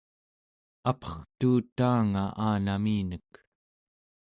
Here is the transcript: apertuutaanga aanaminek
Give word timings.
apertuutaanga 0.91 2.23
aanaminek 2.47 3.29